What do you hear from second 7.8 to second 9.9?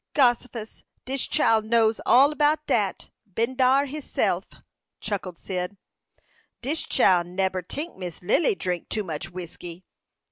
Missy Lily drink too much whiskey."